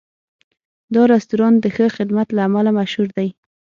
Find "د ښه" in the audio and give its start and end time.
1.61-1.85